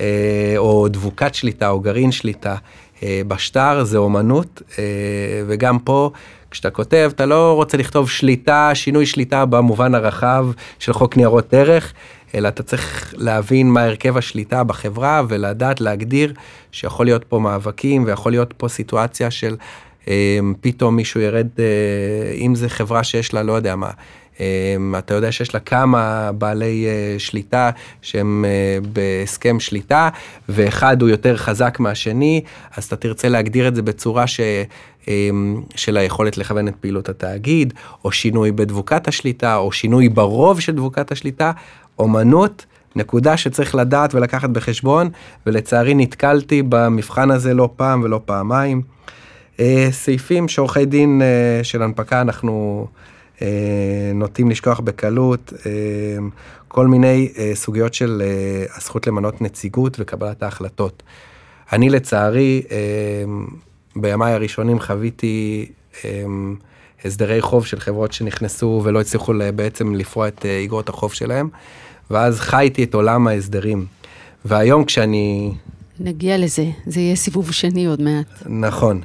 אה, 0.00 0.54
או 0.56 0.88
דבוקת 0.88 1.34
שליטה, 1.34 1.68
או 1.68 1.80
גרעין 1.80 2.12
שליטה, 2.12 2.52
אה, 2.52 2.56
בשטר 3.28 3.84
זה 3.84 3.98
אומנות, 3.98 4.62
אה, 4.78 4.84
וגם 5.46 5.78
פה 5.78 6.10
כשאתה 6.50 6.70
כותב, 6.70 7.10
אתה 7.14 7.26
לא 7.26 7.52
רוצה 7.56 7.76
לכתוב 7.76 8.10
שליטה, 8.10 8.70
שינוי 8.74 9.06
שליטה 9.06 9.44
במובן 9.44 9.94
הרחב 9.94 10.46
של 10.78 10.92
חוק 10.92 11.16
ניירות 11.16 11.54
ערך, 11.54 11.92
אלא 12.34 12.48
אתה 12.48 12.62
צריך 12.62 13.14
להבין 13.16 13.70
מה 13.70 13.82
הרכב 13.82 14.16
השליטה 14.16 14.64
בחברה 14.64 15.22
ולדעת 15.28 15.80
להגדיר 15.80 16.32
שיכול 16.72 17.06
להיות 17.06 17.24
פה 17.24 17.38
מאבקים 17.38 18.04
ויכול 18.04 18.32
להיות 18.32 18.54
פה 18.56 18.68
סיטואציה 18.68 19.30
של 19.30 19.56
אה, 20.08 20.38
פתאום 20.60 20.96
מישהו 20.96 21.20
ירד, 21.20 21.48
אה, 21.58 22.32
אם 22.34 22.54
זה 22.54 22.68
חברה 22.68 23.04
שיש 23.04 23.34
לה, 23.34 23.42
לא 23.42 23.52
יודע 23.52 23.76
מה, 23.76 23.86
אה, 23.86 23.92
אתה 24.98 25.14
יודע 25.14 25.32
שיש 25.32 25.54
לה 25.54 25.60
כמה 25.60 26.30
בעלי 26.32 26.86
אה, 26.86 27.18
שליטה 27.18 27.70
שהם 28.02 28.44
אה, 28.48 28.78
בהסכם 28.92 29.60
שליטה, 29.60 30.08
ואחד 30.48 31.02
הוא 31.02 31.10
יותר 31.10 31.36
חזק 31.36 31.80
מהשני, 31.80 32.40
אז 32.76 32.84
אתה 32.84 32.96
תרצה 32.96 33.28
להגדיר 33.28 33.68
את 33.68 33.74
זה 33.74 33.82
בצורה 33.82 34.26
ש... 34.26 34.40
של 35.74 35.96
היכולת 35.96 36.38
לכוון 36.38 36.68
את 36.68 36.74
פעילות 36.80 37.08
התאגיד, 37.08 37.74
או 38.04 38.12
שינוי 38.12 38.52
בדבוקת 38.52 39.08
השליטה, 39.08 39.56
או 39.56 39.72
שינוי 39.72 40.08
ברוב 40.08 40.60
של 40.60 40.72
דבוקת 40.72 41.12
השליטה, 41.12 41.52
אומנות, 41.98 42.66
נקודה 42.96 43.36
שצריך 43.36 43.74
לדעת 43.74 44.14
ולקחת 44.14 44.50
בחשבון, 44.50 45.10
ולצערי 45.46 45.94
נתקלתי 45.94 46.62
במבחן 46.68 47.30
הזה 47.30 47.54
לא 47.54 47.68
פעם 47.76 48.02
ולא 48.02 48.20
פעמיים. 48.24 48.82
סעיפים 49.90 50.48
שעורכי 50.48 50.84
דין 50.84 51.22
של 51.62 51.82
הנפקה 51.82 52.20
אנחנו 52.20 52.86
אה, 52.86 53.12
נוטים 54.14 54.50
לשכוח 54.50 54.80
בקלות 54.80 55.52
אה, 55.66 55.70
כל 56.68 56.86
מיני 56.86 57.32
אה, 57.38 57.50
סוגיות 57.54 57.94
של 57.94 58.22
הזכות 58.76 59.06
למנות 59.06 59.42
נציגות 59.42 59.96
וקבלת 60.00 60.42
ההחלטות. 60.42 61.02
אני 61.72 61.90
לצערי, 61.90 62.62
בימיי 63.96 64.32
הראשונים 64.32 64.80
חוויתי 64.80 65.66
הסדרי 67.04 67.40
חוב 67.40 67.66
של 67.66 67.80
חברות 67.80 68.12
שנכנסו 68.12 68.80
ולא 68.84 69.00
הצליחו 69.00 69.32
בעצם 69.56 69.94
לפרוע 69.94 70.28
את 70.28 70.44
איגרות 70.44 70.88
החוב 70.88 71.12
שלהם, 71.12 71.48
ואז 72.10 72.40
חייתי 72.40 72.84
את 72.84 72.94
עולם 72.94 73.28
ההסדרים. 73.28 73.86
והיום 74.44 74.84
כשאני... 74.84 75.54
נגיע 76.00 76.38
לזה, 76.38 76.64
זה 76.86 77.00
יהיה 77.00 77.16
סיבוב 77.16 77.52
שני 77.52 77.86
עוד 77.86 78.02
מעט. 78.02 78.26
נכון, 78.46 79.00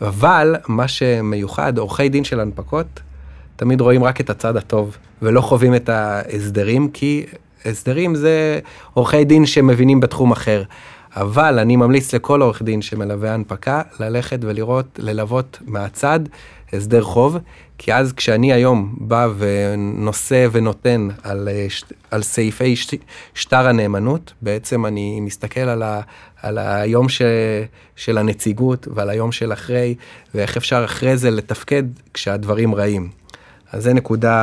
אבל 0.00 0.56
מה 0.68 0.88
שמיוחד, 0.88 1.78
עורכי 1.78 2.08
דין 2.08 2.24
של 2.24 2.40
הנפקות, 2.40 3.00
תמיד 3.58 3.80
רואים 3.80 4.04
רק 4.04 4.20
את 4.20 4.30
הצד 4.30 4.56
הטוב, 4.56 4.96
ולא 5.22 5.40
חווים 5.40 5.74
את 5.74 5.88
ההסדרים, 5.88 6.88
כי 6.88 7.26
הסדרים 7.64 8.14
זה 8.14 8.58
עורכי 8.94 9.24
דין 9.24 9.46
שמבינים 9.46 10.00
בתחום 10.00 10.32
אחר. 10.32 10.62
אבל 11.16 11.58
אני 11.58 11.76
ממליץ 11.76 12.14
לכל 12.14 12.42
עורך 12.42 12.62
דין 12.62 12.82
שמלווה 12.82 13.34
הנפקה, 13.34 13.82
ללכת 14.00 14.38
ולראות, 14.42 14.86
ללוות 14.98 15.58
מהצד 15.66 16.20
הסדר 16.72 17.02
חוב, 17.02 17.38
כי 17.78 17.94
אז 17.94 18.12
כשאני 18.12 18.52
היום 18.52 18.94
בא 18.98 19.28
ונושא 19.38 20.46
ונותן 20.52 21.08
על, 21.22 21.48
על 22.10 22.22
סעיפי 22.22 22.74
שטר 23.34 23.68
הנאמנות, 23.68 24.32
בעצם 24.42 24.86
אני 24.86 25.20
מסתכל 25.20 25.60
על, 25.60 25.82
ה, 25.82 26.00
על 26.42 26.58
היום 26.58 27.08
ש, 27.08 27.22
של 27.96 28.18
הנציגות 28.18 28.88
ועל 28.94 29.10
היום 29.10 29.32
של 29.32 29.52
אחרי, 29.52 29.94
ואיך 30.34 30.56
אפשר 30.56 30.84
אחרי 30.84 31.16
זה 31.16 31.30
לתפקד 31.30 31.84
כשהדברים 32.14 32.74
רעים. 32.74 33.18
אז 33.72 33.82
זה 33.82 33.92
נקודה 33.92 34.34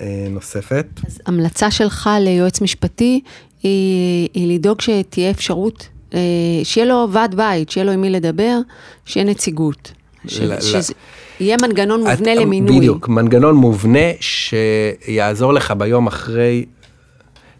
אה, 0.00 0.26
נוספת. 0.30 0.86
אז 1.06 1.20
המלצה 1.26 1.70
שלך 1.70 2.10
ליועץ 2.20 2.60
משפטי 2.60 3.20
היא, 3.62 4.28
היא 4.34 4.54
לדאוג 4.54 4.80
שתהיה 4.80 5.30
אפשרות, 5.30 5.88
אה, 6.14 6.20
שיהיה 6.64 6.86
לו 6.86 7.08
ועד 7.12 7.34
בית, 7.34 7.70
שיהיה 7.70 7.84
לו 7.84 7.92
עם 7.92 8.00
מי 8.00 8.10
לדבר, 8.10 8.58
שיהיה 9.04 9.26
נציגות. 9.26 9.92
ש, 10.26 10.38
שזה, 10.60 10.94
יהיה 11.40 11.56
מנגנון 11.62 12.00
מובנה 12.00 12.32
את, 12.32 12.38
למינוי. 12.38 12.78
בדיוק, 12.78 13.08
מנגנון 13.08 13.54
מובנה 13.54 14.08
שיעזור 14.20 15.52
לך 15.52 15.70
ביום 15.70 16.06
אחרי, 16.06 16.64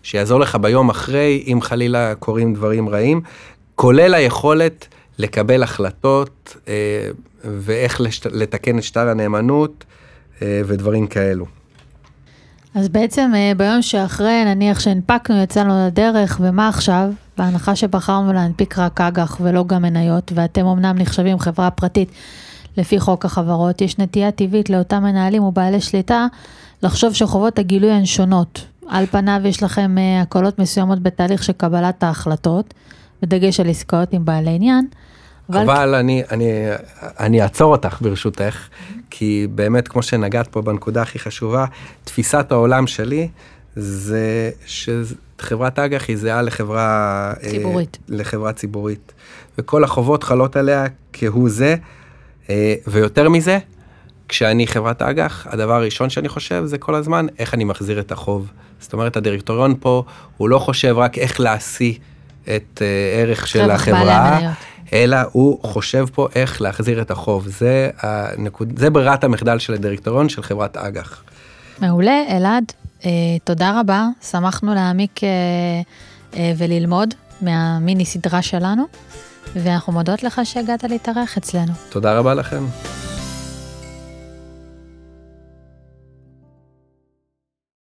שיעזור 0.02 0.40
לך 0.40 0.56
ביום 0.56 0.88
אחרי, 0.88 1.44
אם 1.46 1.58
חלילה 1.62 2.14
קורים 2.14 2.54
דברים 2.54 2.88
רעים, 2.88 3.20
כולל 3.74 4.14
היכולת 4.14 4.88
לקבל 5.18 5.62
החלטות 5.62 6.56
אה, 6.68 6.74
ואיך 7.44 8.00
לשת, 8.00 8.26
לתקן 8.26 8.78
את 8.78 8.82
שטר 8.82 9.08
הנאמנות. 9.08 9.84
אה, 10.42 10.60
ודברים 10.66 11.06
כאלו. 11.06 11.46
אז 12.74 12.88
בעצם 12.88 13.30
אה, 13.34 13.52
ביום 13.56 13.82
שאחרי, 13.82 14.44
נניח 14.44 14.80
שהנפקנו, 14.80 15.42
יצאנו 15.42 15.86
לדרך, 15.86 16.40
ומה 16.40 16.68
עכשיו? 16.68 17.10
בהנחה 17.38 17.76
שבחרנו 17.76 18.32
להנפיק 18.32 18.78
רק 18.78 19.00
אג"ח 19.00 19.38
ולא 19.40 19.64
גם 19.66 19.82
מניות, 19.82 20.32
ואתם 20.34 20.66
אמנם 20.66 20.98
נחשבים 20.98 21.38
חברה 21.38 21.70
פרטית 21.70 22.08
לפי 22.76 23.00
חוק 23.00 23.24
החברות, 23.24 23.80
יש 23.80 23.98
נטייה 23.98 24.30
טבעית 24.30 24.70
לאותם 24.70 25.02
מנהלים 25.02 25.42
ובעלי 25.42 25.80
שליטה 25.80 26.26
לחשוב 26.82 27.14
שחובות 27.14 27.58
הגילוי 27.58 27.90
הן 27.90 28.04
שונות. 28.04 28.66
על 28.88 29.06
פניו 29.06 29.40
יש 29.44 29.62
לכם 29.62 29.98
אה, 29.98 30.20
הקלות 30.20 30.58
מסוימות 30.58 31.02
בתהליך 31.02 31.44
של 31.44 31.52
קבלת 31.52 32.02
ההחלטות, 32.02 32.74
בדגש 33.22 33.60
על 33.60 33.68
עסקאות 33.68 34.12
עם 34.12 34.24
בעלי 34.24 34.50
עניין. 34.50 34.86
אבל, 35.50 35.60
אבל 35.60 35.94
אני, 35.94 36.22
אני, 36.30 36.52
אני 37.02 37.42
אעצור 37.42 37.72
אותך 37.72 38.02
ברשותך, 38.02 38.68
כי 39.10 39.46
באמת, 39.54 39.88
כמו 39.88 40.02
שנגעת 40.02 40.48
פה 40.48 40.62
בנקודה 40.62 41.02
הכי 41.02 41.18
חשובה, 41.18 41.64
תפיסת 42.04 42.52
העולם 42.52 42.86
שלי 42.86 43.28
זה 43.76 44.50
שחברת 44.66 45.78
אג"ח 45.78 46.04
היא 46.08 46.16
זהה 46.16 46.42
לחברה 46.42 47.32
אה, 47.42 47.50
ציבורית. 47.50 47.98
אה, 48.10 48.16
לחברה 48.16 48.52
ציבורית. 48.52 49.12
וכל 49.58 49.84
החובות 49.84 50.24
חלות 50.24 50.56
עליה 50.56 50.84
כהוא 51.12 51.48
זה, 51.48 51.76
אה, 52.50 52.74
ויותר 52.86 53.28
מזה, 53.28 53.58
כשאני 54.28 54.66
חברת 54.66 55.02
אג"ח, 55.02 55.46
הדבר 55.50 55.74
הראשון 55.74 56.10
שאני 56.10 56.28
חושב 56.28 56.62
זה 56.64 56.78
כל 56.78 56.94
הזמן 56.94 57.26
איך 57.38 57.54
אני 57.54 57.64
מחזיר 57.64 58.00
את 58.00 58.12
החוב. 58.12 58.52
זאת 58.80 58.92
אומרת, 58.92 59.16
הדירקטוריון 59.16 59.74
פה, 59.80 60.04
הוא 60.36 60.48
לא 60.48 60.58
חושב 60.58 60.94
רק 60.98 61.18
איך 61.18 61.40
להשיא 61.40 61.94
את 62.44 62.82
אה, 62.82 63.20
ערך 63.22 63.46
של 63.46 63.70
החברה. 63.70 64.52
אלא 64.92 65.16
הוא 65.32 65.58
חושב 65.62 66.06
פה 66.14 66.28
איך 66.34 66.62
להחזיר 66.62 67.02
את 67.02 67.10
החוב. 67.10 67.48
זה, 67.48 67.90
הנקוד, 68.00 68.78
זה 68.78 68.90
ברירת 68.90 69.24
המחדל 69.24 69.58
של 69.58 69.74
הדירקטוריון 69.74 70.28
של 70.28 70.42
חברת 70.42 70.76
אג"ח. 70.76 71.22
מעולה, 71.80 72.22
אלעד, 72.30 72.72
אה, 73.04 73.10
תודה 73.44 73.80
רבה, 73.80 74.06
שמחנו 74.30 74.74
להעמיק 74.74 75.24
אה, 75.24 75.28
אה, 76.36 76.52
וללמוד 76.56 77.14
מהמיני 77.40 78.04
סדרה 78.04 78.42
שלנו, 78.42 78.84
ואנחנו 79.54 79.92
מודות 79.92 80.22
לך 80.22 80.40
שהגעת 80.44 80.84
להתארח 80.84 81.36
אצלנו. 81.36 81.72
תודה 81.88 82.18
רבה 82.18 82.34
לכם. 82.34 82.64